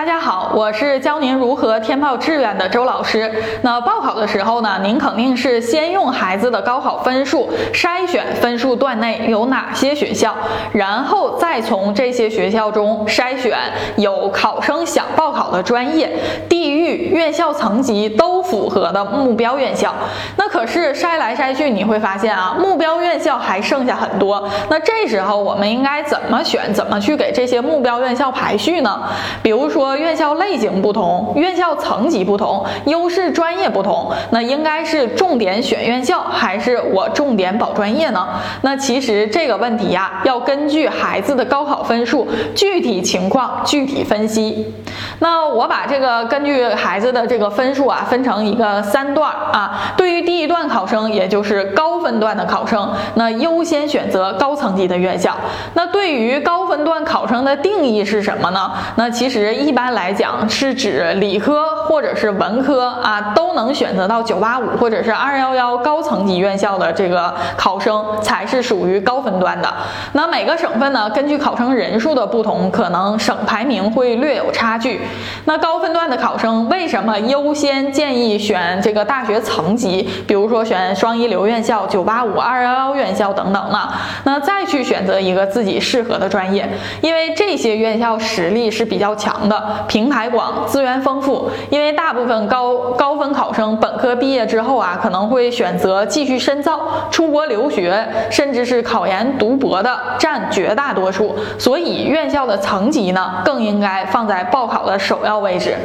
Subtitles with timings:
[0.00, 3.30] 大家好，我是教您如何填报志愿的周老师。
[3.60, 10.34] 那报考的时候呢，您肯定是先用孩子的高考分数筛选分数段内有哪些学校，
[10.72, 13.58] 然后再从这些学校中筛选
[13.96, 16.10] 有考生想报考的专业、
[16.48, 19.94] 地域、院校层级都符合的目标院校。
[20.36, 24.48] 那可是筛来筛去，你会发现啊，目标院校还剩下很多。
[24.68, 26.72] 那这时候我们应该怎么选？
[26.72, 29.02] 怎么去给这些目标院校排序呢？
[29.42, 29.90] 比如说。
[30.00, 38.26] 院校类型不同，院校层级不同，优势专业不同，那应该是重点选院校，还是我重点保专业呢？
[38.62, 44.72] 那其实这个问题呀，要根据孩子的高考分数，具体情况具体分析。
[45.18, 49.94] 那我把这个根据孩子的这个分数啊，分成一个三段啊。
[49.96, 55.34] 对于第一段考生，也就是高分段的考生，那优先选择高层级的院校。
[55.72, 58.70] 那对于高分段考生的定义是什么呢？
[58.96, 59.70] 那其实一。
[59.70, 69.72] 一般来讲，是指理科或者是文科啊，都能选择到九八五或者是二幺幺高层级院校的这个考生，才是属于高分段的。
[70.14, 75.02] 那每个省份呢，根据考生人数的不同，可能省排名会略有差距。
[75.44, 80.08] 那高分段的考生为什么优先建议选这个大学层级？
[80.26, 83.88] 比如说选双一流院校、九八五、二幺幺院校等等呢？
[84.24, 86.68] 那再去选择一个自己适合的专业，
[87.00, 89.84] 因为这些院校实力是比较强的。
[89.88, 91.50] 平台广，资源丰富。
[91.70, 101.36] 因为大部分高高分考生本科毕业之后啊，可能会选择继续深造、出国留学，甚至是考研读博的占绝大多数。
[101.58, 105.76] 所以院校的层级呢，更应该放在报考的首要位置。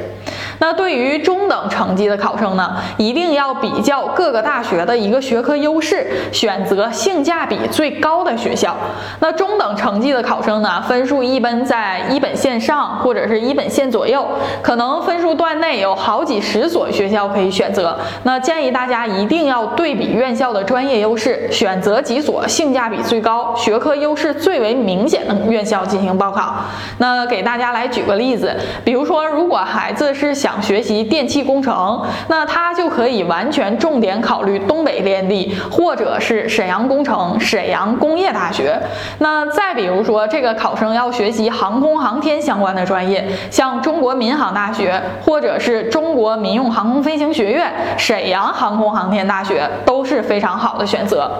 [0.60, 8.76] 那对于中等成绩的考生呢，一定要比较各个大学的一个学科优势，选择性价比最高的学校。
[9.20, 14.26] 那中等成绩的考生呢，分数一般在一本线上或者是一本线左右，
[14.62, 17.98] 可能分数段内有好几十所学校可以选择。
[18.24, 26.56] 那建议大家一定要对比院校的专业优势，选择几所性价比最高、学科优势最为明显的院校进行报考。
[27.00, 28.56] 那给大家来举个例子，
[28.86, 30.34] 比如说，如果孩子是。
[30.46, 38.80] 想学习电气工程，那他就可以完全重点考虑东北电力，或者是沈阳工程、沈阳工业大学。
[39.18, 51.32] 那再比如说，这个考生要学习航空航天相关的专业，像中国民航大学，或者是中国民用航空飞行学院、沈阳航空航天大学都是非常好的选择。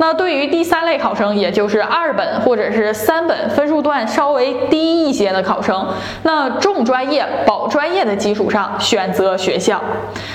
[0.00, 5.86] 那对于第三类考生，也就是二本或者是三本分数段稍微低一些的考生，
[6.24, 8.40] 那重专业保专业的基础。
[8.50, 9.80] 上选择学校，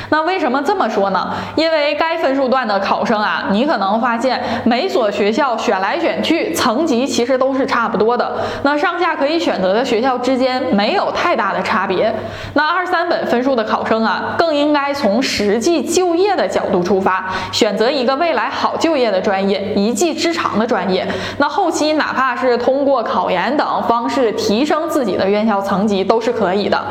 [0.09, 1.33] 那为什么这么说呢？
[1.55, 12.13] 因为该分数段的考生啊，你可能发现每所学校选来选去，层级其实都是差不多的，那上下可以选择的学校之间没有太大的差别。
[12.53, 21.05] 那二三本分数的考生啊，更应该从实际就业的角度出发，选择一个未来好就业的专业，一技之长的专业。
[21.37, 26.81] 那后期哪怕是通过考研等方式提升自己的院校层级都是可以的。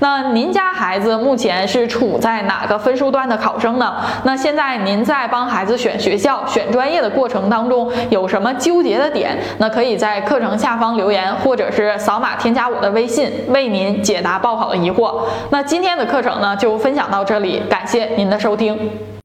[0.00, 0.72] 那您家。
[0.72, 3.94] 孩子目前是处在哪个分数段的考生呢？
[4.24, 9.38] 那现在您在帮孩子选学校、选专业的过程当中有什么纠结的点？
[9.58, 15.20] 那可以在课程下方留言，或者是扫码添加我的微信，为您解答报考的疑惑。
[15.50, 19.11] 那今天的课程呢，就分享到这里，感谢您的收听。